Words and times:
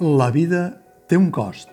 La 0.00 0.28
vida 0.30 0.76
té 1.10 1.16
un 1.18 1.32
cost. 1.34 1.66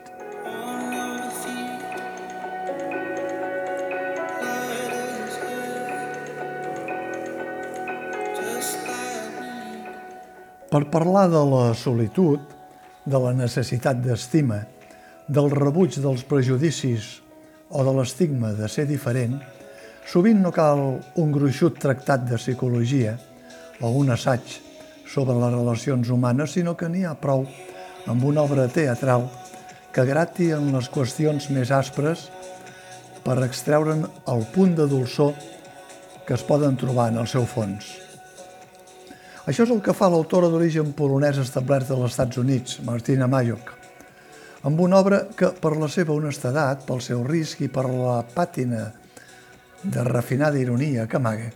Per 10.72 10.82
parlar 10.90 11.28
de 11.30 11.44
la 11.52 11.76
solitud, 11.78 12.40
de 13.06 13.22
la 13.22 13.36
necessitat 13.38 14.02
d'estima, 14.02 14.58
del 15.30 15.52
rebuig 15.54 16.00
dels 16.02 16.26
prejudicis 16.26 17.12
o 17.70 17.86
de 17.86 17.94
l'estigma 17.94 18.56
de 18.58 18.66
ser 18.66 18.88
diferent, 18.90 19.38
sovint 20.10 20.42
no 20.42 20.50
cal 20.50 20.82
un 21.22 21.38
gruixut 21.38 21.78
tractat 21.78 22.26
de 22.26 22.42
psicologia 22.42 23.20
o 23.86 23.94
un 24.02 24.10
assaig 24.18 24.58
sobre 25.06 25.38
les 25.38 25.54
relacions 25.60 26.10
humanes, 26.10 26.58
sinó 26.58 26.74
que 26.74 26.90
n'hi 26.90 27.06
ha 27.06 27.14
prou 27.14 27.46
amb 28.06 28.24
una 28.24 28.44
obra 28.46 28.68
teatral 28.70 29.26
que 29.94 30.06
grati 30.06 30.52
en 30.54 30.70
les 30.76 30.90
qüestions 30.94 31.48
més 31.56 31.72
aspres 31.74 32.28
per 33.26 33.40
extreure'n 33.46 34.04
el 34.32 34.44
punt 34.54 34.76
de 34.78 34.86
dolçor 34.90 35.34
que 36.26 36.36
es 36.38 36.44
poden 36.46 36.78
trobar 36.78 37.10
en 37.12 37.22
el 37.22 37.30
seu 37.30 37.46
fons. 37.50 37.88
Això 39.46 39.66
és 39.66 39.72
el 39.74 39.82
que 39.86 39.94
fa 39.94 40.10
l'autora 40.10 40.50
d'origen 40.50 40.94
polonès 40.98 41.40
establerta 41.42 41.94
als 41.94 42.14
Estats 42.14 42.42
Units, 42.42 42.80
Martina 42.86 43.28
Mayok, 43.30 43.72
amb 44.66 44.82
una 44.82 45.00
obra 45.02 45.22
que, 45.38 45.52
per 45.62 45.76
la 45.78 45.90
seva 45.90 46.14
honestedat, 46.18 46.86
pel 46.86 47.02
seu 47.02 47.22
risc 47.26 47.62
i 47.62 47.70
per 47.70 47.86
la 47.90 48.20
pàtina 48.36 48.88
de 49.84 50.06
refinada 50.06 50.62
ironia 50.62 51.06
que 51.06 51.22
amaga, 51.22 51.52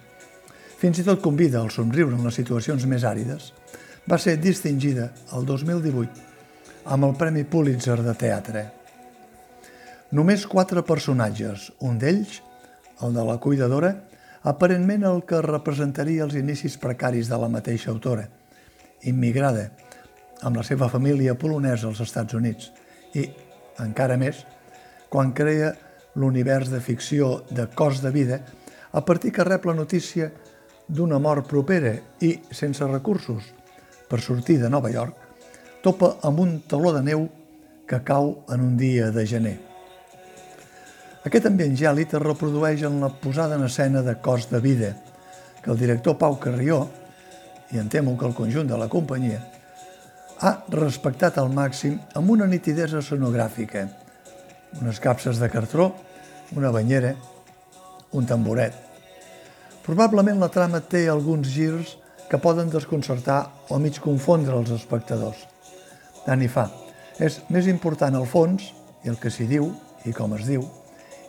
fins 0.80 1.02
i 1.02 1.05
tot 1.05 1.22
convida 1.22 1.61
al 1.61 1.73
somriure 1.73 2.16
en 2.16 2.25
les 2.30 2.38
situacions 2.42 2.86
més 2.86 3.05
àrides, 3.05 3.52
va 4.09 4.22
ser 4.22 4.38
distingida 4.42 5.09
el 5.33 5.45
2018 5.50 6.28
amb 6.90 7.06
el 7.06 7.14
Premi 7.14 7.44
Pulitzer 7.45 8.00
de 8.02 8.16
Teatre. 8.18 8.64
Només 10.18 10.48
quatre 10.50 10.82
personatges, 10.82 11.68
un 11.86 12.00
d'ells, 12.02 12.40
el 13.06 13.14
de 13.14 13.26
la 13.28 13.36
cuidadora, 13.38 13.92
aparentment 14.50 15.06
el 15.06 15.22
que 15.30 15.44
representaria 15.45 16.26
els 16.26 16.34
inicis 16.40 16.80
precaris 16.82 17.30
de 17.30 17.38
la 17.38 17.52
mateixa 17.54 17.92
autora, 17.94 18.26
immigrada, 19.06 19.67
amb 20.42 20.58
la 20.58 20.66
seva 20.66 20.90
família 20.90 21.38
polonesa 21.38 21.92
als 21.92 22.02
Estats 22.08 22.34
Units, 22.34 22.72
i, 23.14 23.28
encara 23.86 24.17
més, 24.17 24.42
quan 25.14 25.36
crea 25.38 25.76
l'univers 26.17 26.73
de 26.73 26.82
ficció 26.82 27.44
de 27.54 27.70
cos 27.70 28.02
de 28.02 28.10
vida 28.10 28.42
a 28.98 29.06
partir 29.06 29.36
que 29.36 29.45
rep 29.45 29.70
la 29.70 29.78
notícia 29.78 30.32
d'una 30.90 31.22
mort 31.22 31.45
propera 31.45 31.94
i, 32.26 32.40
sense 32.50 32.86
recursos, 32.90 33.54
per 34.10 34.26
sortir 34.26 34.58
de 34.58 34.73
Nova 34.73 34.90
York, 34.90 35.28
topa 35.83 36.17
amb 36.27 36.39
un 36.44 36.59
taló 36.67 36.91
de 36.95 37.03
neu 37.05 37.27
que 37.88 38.02
cau 38.05 38.44
en 38.52 38.61
un 38.61 38.77
dia 38.77 39.09
de 39.11 39.25
gener. 39.27 39.58
Aquest 41.25 41.49
ambient 41.49 41.75
gèlid 41.75 42.13
es 42.16 42.23
reprodueix 42.23 42.83
en 42.88 42.99
la 43.03 43.09
posada 43.11 43.55
en 43.55 43.66
escena 43.67 44.02
de 44.02 44.16
Cos 44.23 44.49
de 44.49 44.59
Vida, 44.63 44.95
que 45.63 45.71
el 45.71 45.80
director 45.80 46.17
Pau 46.17 46.39
Carrió, 46.39 46.88
i 47.71 47.77
en 47.77 47.89
temo 47.89 48.17
que 48.17 48.25
el 48.25 48.36
conjunt 48.36 48.69
de 48.69 48.77
la 48.80 48.88
companyia, 48.89 49.41
ha 50.39 50.53
respectat 50.71 51.38
al 51.38 51.52
màxim 51.52 51.97
amb 52.16 52.31
una 52.31 52.47
nitidesa 52.47 53.02
sonogràfica. 53.03 53.86
Unes 54.80 54.99
capses 55.03 55.39
de 55.41 55.49
cartró, 55.52 55.91
una 56.55 56.71
banyera, 56.71 57.15
un 58.15 58.25
tamboret. 58.25 58.73
Probablement 59.86 60.39
la 60.39 60.52
trama 60.54 60.80
té 60.80 61.08
alguns 61.09 61.49
girs 61.52 61.98
que 62.30 62.37
poden 62.37 62.70
desconcertar 62.70 63.42
o 63.70 63.80
mig 63.81 63.99
confondre 63.99 64.55
els 64.55 64.71
espectadors. 64.71 65.48
Tant 66.25 66.41
hi 66.43 66.49
fa. 66.52 66.67
És 67.19 67.41
més 67.49 67.67
important 67.67 68.15
el 68.15 68.27
fons 68.30 68.71
i 69.03 69.11
el 69.11 69.17
que 69.19 69.31
s'hi 69.31 69.47
diu 69.47 69.71
i 70.07 70.13
com 70.15 70.35
es 70.37 70.45
diu 70.47 70.63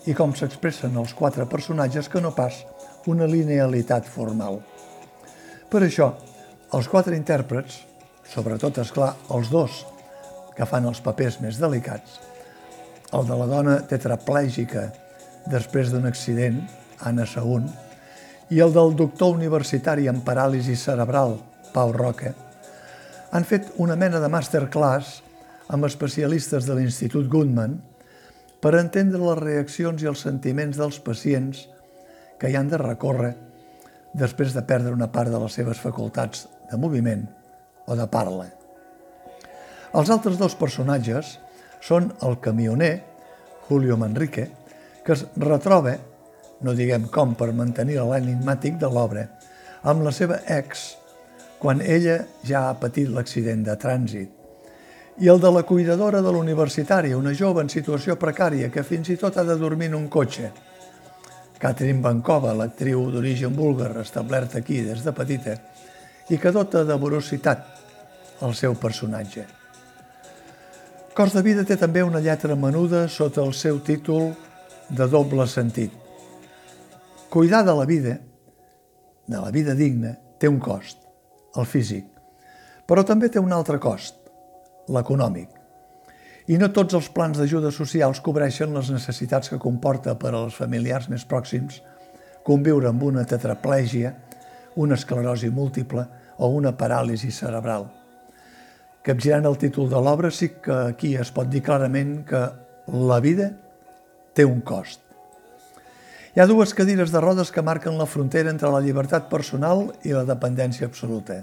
i 0.08 0.14
com 0.16 0.32
s'expressen 0.32 0.96
els 0.96 1.12
quatre 1.14 1.44
personatges 1.50 2.08
que 2.08 2.22
no 2.24 2.32
pas 2.32 2.62
una 3.10 3.26
linealitat 3.28 4.08
formal. 4.08 4.60
Per 5.70 5.82
això, 5.84 6.10
els 6.76 6.88
quatre 6.88 7.16
intèrprets, 7.18 7.82
sobretot, 8.30 8.80
és 8.80 8.92
clar, 8.94 9.12
els 9.34 9.50
dos 9.52 9.82
que 10.56 10.66
fan 10.68 10.88
els 10.88 11.02
papers 11.04 11.40
més 11.44 11.60
delicats, 11.60 12.18
el 13.12 13.26
de 13.26 13.36
la 13.36 13.46
dona 13.50 13.76
tetraplègica 13.90 14.88
després 15.50 15.90
d'un 15.90 16.06
accident, 16.06 16.60
Anna 17.06 17.26
Saún, 17.26 17.66
i 18.50 18.60
el 18.60 18.72
del 18.74 18.94
doctor 18.98 19.34
universitari 19.36 20.08
en 20.10 20.20
paràlisi 20.26 20.76
cerebral, 20.78 21.36
Pau 21.74 21.92
Roca, 21.94 22.34
han 23.30 23.46
fet 23.46 23.70
una 23.78 23.96
mena 23.96 24.20
de 24.20 24.28
masterclass 24.30 25.20
amb 25.70 25.86
especialistes 25.86 26.66
de 26.66 26.74
l'Institut 26.74 27.28
Goodman 27.30 27.76
per 28.60 28.74
entendre 28.78 29.20
les 29.22 29.38
reaccions 29.38 30.02
i 30.02 30.08
els 30.10 30.24
sentiments 30.26 30.80
dels 30.80 30.98
pacients 31.04 31.66
que 32.40 32.50
hi 32.50 32.56
han 32.58 32.70
de 32.72 32.80
recórrer 32.80 33.34
després 34.18 34.54
de 34.56 34.64
perdre 34.66 34.94
una 34.96 35.10
part 35.12 35.30
de 35.30 35.38
les 35.38 35.54
seves 35.54 35.78
facultats 35.78 36.48
de 36.70 36.78
moviment 36.78 37.22
o 37.86 37.96
de 37.96 38.06
parla. 38.10 38.48
Els 39.94 40.10
altres 40.10 40.38
dos 40.38 40.54
personatges 40.58 41.36
són 41.82 42.10
el 42.26 42.38
camioner, 42.42 42.92
Julio 43.68 43.96
Manrique, 43.96 44.48
que 45.06 45.14
es 45.14 45.24
retroba, 45.38 45.96
no 46.60 46.74
diguem 46.76 47.06
com 47.14 47.36
per 47.38 47.52
mantenir 47.56 48.02
l'enigmàtic 48.02 48.76
de 48.78 48.90
l'obra, 48.90 49.28
amb 49.86 50.02
la 50.04 50.12
seva 50.12 50.42
ex 50.50 50.99
quan 51.60 51.82
ella 51.84 52.22
ja 52.42 52.70
ha 52.70 52.76
patit 52.80 53.10
l'accident 53.12 53.62
de 53.66 53.76
trànsit, 53.76 54.30
i 55.20 55.28
el 55.28 55.40
de 55.40 55.50
la 55.52 55.62
cuidadora 55.68 56.22
de 56.24 56.32
l'universitària, 56.32 57.18
una 57.18 57.34
jove 57.36 57.60
en 57.60 57.68
situació 57.68 58.16
precària 58.16 58.70
que 58.72 58.84
fins 58.86 59.10
i 59.12 59.18
tot 59.20 59.36
ha 59.36 59.44
de 59.44 59.56
dormir 59.60 59.90
en 59.90 59.98
un 59.98 60.06
cotxe. 60.08 60.48
Catherine 61.60 62.00
Bankova, 62.00 62.54
l'actriu 62.56 63.02
d'origen 63.12 63.52
búlgar 63.52 63.92
establerta 64.00 64.62
aquí 64.62 64.80
des 64.86 65.04
de 65.04 65.12
petita, 65.12 65.58
i 66.32 66.38
que 66.40 66.52
dota 66.56 66.86
de 66.88 66.96
vorositat 66.96 67.66
el 68.40 68.56
seu 68.56 68.78
personatge. 68.80 69.44
Cos 71.12 71.34
de 71.36 71.42
vida 71.44 71.66
té 71.68 71.76
també 71.76 72.00
una 72.06 72.22
lletra 72.24 72.56
menuda 72.56 73.04
sota 73.12 73.44
el 73.44 73.52
seu 73.52 73.82
títol 73.84 74.30
de 74.88 75.10
doble 75.10 75.44
sentit. 75.46 75.92
Cuidar 77.28 77.60
de 77.66 77.76
la 77.76 77.84
vida, 77.84 78.16
de 79.26 79.36
la 79.36 79.50
vida 79.52 79.74
digna, 79.74 80.16
té 80.40 80.48
un 80.48 80.56
cost, 80.58 81.09
el 81.56 81.66
físic, 81.66 82.06
però 82.86 83.04
també 83.06 83.30
té 83.30 83.40
un 83.42 83.52
altre 83.52 83.78
cost, 83.82 84.16
l'econòmic. 84.88 85.48
I 86.50 86.56
no 86.58 86.70
tots 86.74 86.96
els 86.98 87.10
plans 87.14 87.38
d'ajuda 87.38 87.70
socials 87.74 88.22
cobreixen 88.24 88.74
les 88.74 88.90
necessitats 88.90 89.50
que 89.50 89.60
comporta 89.62 90.16
per 90.18 90.32
als 90.34 90.56
familiars 90.58 91.08
més 91.12 91.26
pròxims 91.28 91.78
conviure 92.46 92.88
amb 92.88 93.02
una 93.06 93.24
tetraplègia, 93.28 94.14
una 94.80 94.96
esclerosi 94.98 95.50
múltiple 95.54 96.06
o 96.38 96.48
una 96.56 96.72
paràlisi 96.72 97.30
cerebral. 97.34 97.86
Capgirant 99.04 99.46
el 99.48 99.58
títol 99.60 99.88
de 99.92 100.00
l'obra, 100.00 100.30
sí 100.30 100.50
que 100.62 100.74
aquí 100.94 101.14
es 101.16 101.30
pot 101.32 101.48
dir 101.52 101.62
clarament 101.64 102.20
que 102.28 102.42
la 102.90 103.20
vida 103.20 103.52
té 104.34 104.44
un 104.44 104.60
cost. 104.60 105.09
Hi 106.30 106.38
ha 106.38 106.46
dues 106.46 106.70
cadires 106.78 107.10
de 107.10 107.18
rodes 107.18 107.48
que 107.50 107.62
marquen 107.66 107.96
la 107.98 108.06
frontera 108.06 108.52
entre 108.52 108.68
la 108.70 108.78
llibertat 108.84 109.24
personal 109.26 109.88
i 110.06 110.12
la 110.14 110.22
dependència 110.28 110.86
absoluta. 110.86 111.40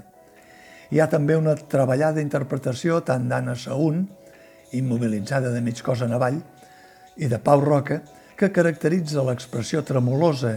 Hi 0.88 1.02
ha 1.04 1.08
també 1.12 1.36
una 1.36 1.52
treballada 1.60 2.24
interpretació 2.24 3.02
tant 3.04 3.26
d'Anna 3.28 3.52
Saún, 3.52 4.06
immobilitzada 4.72 5.52
de 5.52 5.60
mig 5.60 5.82
cos 5.84 6.06
en 6.06 6.16
avall, 6.16 6.40
i 7.20 7.28
de 7.28 7.36
Pau 7.36 7.60
Roca, 7.60 8.00
que 8.32 8.48
caracteritza 8.48 9.26
l'expressió 9.28 9.84
tremolosa 9.84 10.54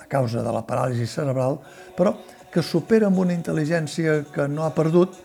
a 0.00 0.08
causa 0.08 0.40
de 0.40 0.56
la 0.56 0.64
paràlisi 0.64 1.04
cerebral, 1.04 1.60
però 1.92 2.16
que 2.48 2.64
supera 2.64 3.12
amb 3.12 3.20
una 3.20 3.36
intel·ligència 3.36 4.22
que 4.32 4.48
no 4.48 4.64
ha 4.64 4.72
perdut 4.72 5.20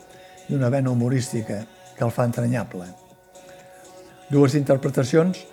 i 0.49 0.59
una 0.59 0.67
vena 0.67 0.91
humorística 0.91 1.63
que 1.95 2.03
el 2.03 2.11
fa 2.11 2.27
entranyable. 2.27 2.91
Dues 4.27 4.59
interpretacions 4.59 5.45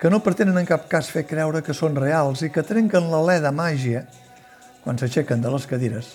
que 0.00 0.08
no 0.08 0.22
pretenen 0.24 0.56
en 0.56 0.64
cap 0.64 0.86
cas 0.88 1.10
fer 1.12 1.26
creure 1.28 1.60
que 1.60 1.76
són 1.76 1.98
reals 1.98 2.40
i 2.40 2.48
que 2.48 2.64
trenquen 2.64 3.10
l'alè 3.12 3.36
de 3.44 3.50
màgia 3.52 4.06
quan 4.80 4.96
s'aixequen 4.96 5.42
de 5.44 5.50
les 5.52 5.66
cadires 5.68 6.14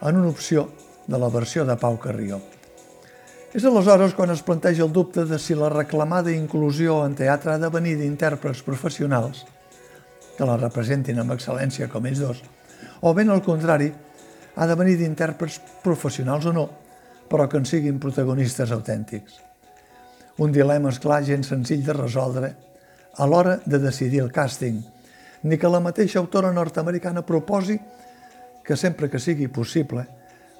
en 0.00 0.16
una 0.16 0.30
opció 0.32 0.70
de 1.06 1.18
la 1.20 1.28
versió 1.28 1.66
de 1.68 1.76
Pau 1.76 1.98
Carrió. 2.00 2.38
És 3.52 3.66
aleshores 3.68 4.14
quan 4.16 4.32
es 4.32 4.40
planteja 4.46 4.86
el 4.86 4.94
dubte 4.94 5.26
de 5.28 5.36
si 5.38 5.56
la 5.58 5.68
reclamada 5.68 6.32
inclusió 6.32 7.02
en 7.04 7.18
teatre 7.18 7.52
ha 7.52 7.58
de 7.60 7.68
venir 7.68 7.98
d'intèrprets 7.98 8.62
professionals 8.64 9.44
que 10.38 10.48
la 10.48 10.56
representin 10.56 11.20
amb 11.20 11.34
excel·lència 11.34 11.90
com 11.92 12.08
ells 12.08 12.22
dos, 12.24 12.40
o 13.04 13.12
ben 13.12 13.28
al 13.28 13.44
contrari, 13.44 13.90
ha 14.56 14.66
de 14.66 14.78
venir 14.80 14.96
d'intèrprets 14.96 15.58
professionals 15.84 16.48
o 16.48 16.54
no, 16.56 16.66
però 17.28 17.50
que 17.50 17.60
en 17.60 17.68
siguin 17.68 18.00
protagonistes 18.00 18.72
autèntics. 18.72 19.36
Un 20.40 20.56
dilema, 20.56 20.88
esclar, 20.88 21.20
gens 21.26 21.52
senzill 21.52 21.84
de 21.84 21.92
resoldre 21.92 22.54
a 23.16 23.26
l'hora 23.26 23.58
de 23.64 23.78
decidir 23.78 24.22
el 24.22 24.32
càsting, 24.32 24.80
ni 25.42 25.58
que 25.58 25.68
la 25.68 25.80
mateixa 25.80 26.20
autora 26.20 26.52
nord-americana 26.52 27.24
proposi 27.26 27.78
que 28.64 28.76
sempre 28.76 29.08
que 29.10 29.18
sigui 29.18 29.48
possible, 29.48 30.04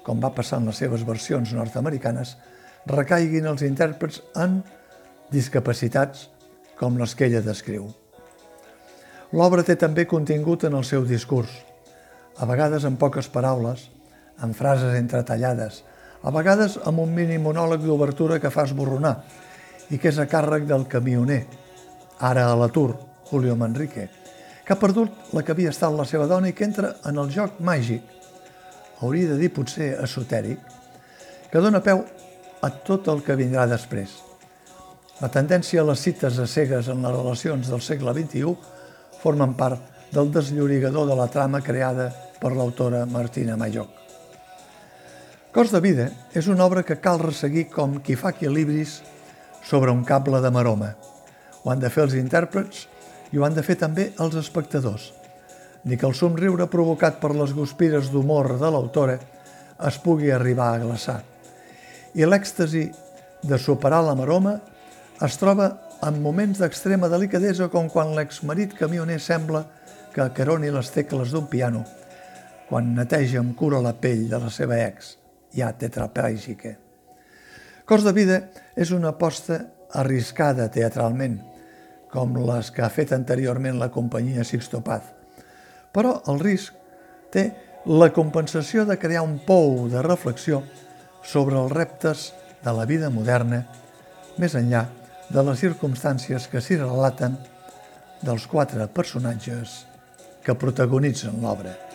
com 0.03 0.19
va 0.19 0.33
passar 0.33 0.59
en 0.59 0.67
les 0.71 0.79
seves 0.81 1.05
versions 1.05 1.53
nord-americanes, 1.53 2.35
recaiguin 2.89 3.45
els 3.45 3.61
intèrprets 3.61 4.21
en 4.35 4.61
discapacitats 5.31 6.27
com 6.79 6.97
les 6.97 7.13
que 7.15 7.29
ella 7.29 7.43
descriu. 7.45 7.85
L'obra 9.31 9.63
té 9.63 9.77
també 9.79 10.07
contingut 10.09 10.65
en 10.67 10.75
el 10.75 10.83
seu 10.83 11.05
discurs, 11.07 11.51
a 12.41 12.47
vegades 12.49 12.83
en 12.89 12.97
poques 12.97 13.29
paraules, 13.31 13.85
en 14.41 14.55
frases 14.57 14.97
entretallades, 14.97 15.83
a 16.23 16.33
vegades 16.33 16.77
amb 16.85 16.99
un 16.99 17.13
mini 17.13 17.37
monòleg 17.41 17.85
d'obertura 17.85 18.39
que 18.41 18.51
fa 18.53 18.65
esborronar 18.67 19.21
i 19.91 19.99
que 20.01 20.09
és 20.09 20.19
a 20.19 20.27
càrrec 20.29 20.65
del 20.67 20.87
camioner, 20.89 21.45
ara 22.21 22.47
a 22.51 22.55
l'atur, 22.55 22.95
Julio 23.29 23.55
Manrique, 23.57 24.07
que 24.63 24.73
ha 24.73 24.79
perdut 24.79 25.33
la 25.33 25.43
que 25.43 25.55
havia 25.55 25.73
estat 25.73 25.93
la 25.97 26.05
seva 26.05 26.27
dona 26.29 26.51
i 26.51 26.55
que 26.55 26.67
entra 26.67 26.93
en 27.09 27.17
el 27.17 27.31
joc 27.33 27.59
màgic, 27.59 28.03
hauria 29.01 29.33
de 29.33 29.39
dir 29.41 29.49
potser 29.53 29.95
esotèric, 30.05 30.59
que 31.51 31.63
dona 31.63 31.81
peu 31.83 32.03
a 32.61 32.69
tot 32.85 33.09
el 33.11 33.23
que 33.25 33.35
vindrà 33.39 33.65
després. 33.67 34.13
La 35.21 35.29
tendència 35.33 35.81
a 35.81 35.87
les 35.89 36.01
cites 36.01 36.37
a 36.39 36.47
cegues 36.49 36.87
en 36.89 37.01
les 37.05 37.15
relacions 37.15 37.69
del 37.69 37.81
segle 37.81 38.13
XXI 38.15 38.53
formen 39.21 39.57
part 39.57 40.09
del 40.13 40.31
desllorigador 40.33 41.07
de 41.09 41.17
la 41.17 41.27
trama 41.31 41.61
creada 41.61 42.09
per 42.41 42.53
l'autora 42.53 43.05
Martina 43.05 43.57
Mayoc. 43.57 43.89
Cos 45.51 45.71
de 45.73 45.81
vida 45.83 46.07
és 46.33 46.47
una 46.47 46.65
obra 46.65 46.83
que 46.87 46.99
cal 47.03 47.19
resseguir 47.19 47.67
com 47.73 47.97
qui 47.99 48.15
fa 48.15 48.31
equilibris 48.31 49.01
sobre 49.67 49.91
un 49.91 50.05
cable 50.07 50.39
de 50.41 50.51
maroma. 50.51 50.93
Ho 51.63 51.71
han 51.71 51.81
de 51.81 51.89
fer 51.93 52.07
els 52.07 52.15
intèrprets 52.17 52.87
i 53.31 53.37
ho 53.37 53.45
han 53.45 53.55
de 53.55 53.63
fer 53.65 53.77
també 53.79 54.11
els 54.19 54.35
espectadors, 54.39 55.11
ni 55.85 55.97
que 55.97 56.07
el 56.07 56.17
somriure 56.17 56.67
provocat 56.69 57.19
per 57.21 57.33
les 57.35 57.53
guspires 57.53 58.09
d'humor 58.11 58.55
de 58.59 58.71
l'autora 58.73 59.19
es 59.87 59.97
pugui 60.01 60.31
arribar 60.31 60.73
a 60.73 60.81
glaçar. 60.83 61.21
I 62.13 62.27
l'èxtasi 62.27 62.89
de 63.43 63.57
superar 63.57 64.01
la 64.05 64.17
maroma 64.17 64.57
es 65.21 65.37
troba 65.37 65.69
en 66.05 66.17
moments 66.21 66.59
d'extrema 66.61 67.09
delicadesa 67.09 67.69
com 67.69 67.89
quan 67.89 68.15
l'exmarit 68.17 68.73
camioner 68.77 69.19
sembla 69.21 69.63
que 70.13 70.23
acaroni 70.23 70.71
les 70.73 70.89
tecles 70.91 71.31
d'un 71.31 71.47
piano, 71.49 71.83
quan 72.69 72.93
neteja 72.95 73.39
amb 73.39 73.55
cura 73.57 73.81
la 73.83 73.93
pell 73.93 74.27
de 74.29 74.39
la 74.41 74.49
seva 74.49 74.79
ex, 74.81 75.15
ja 75.55 75.71
tetraplàgica. 75.77 76.73
Cos 77.85 78.03
de 78.05 78.13
vida 78.15 78.41
és 78.75 78.91
una 78.95 79.11
aposta 79.13 79.61
arriscada 79.99 80.69
teatralment, 80.71 81.39
com 82.11 82.35
les 82.45 82.71
que 82.75 82.83
ha 82.83 82.91
fet 82.91 83.13
anteriorment 83.15 83.79
la 83.79 83.91
companyia 83.91 84.45
Sixto 84.47 84.81
Paz. 84.83 85.07
Però 85.91 86.17
el 86.31 86.39
risc 86.43 86.75
té 87.31 87.45
la 87.85 88.11
compensació 88.13 88.85
de 88.85 88.99
crear 88.99 89.23
un 89.25 89.39
pou 89.47 89.87
de 89.89 90.03
reflexió 90.05 90.61
sobre 91.23 91.57
els 91.57 91.71
reptes 91.71 92.31
de 92.61 92.73
la 92.77 92.85
vida 92.85 93.09
moderna, 93.09 93.63
més 94.37 94.55
enllà 94.55 94.85
de 95.31 95.43
les 95.47 95.63
circumstàncies 95.63 96.47
que 96.51 96.61
s'hi 96.61 96.77
relaten 96.81 97.37
dels 98.21 98.45
quatre 98.47 98.87
personatges 98.91 99.81
que 100.45 100.57
protagonitzen 100.57 101.41
l'obra. 101.41 101.90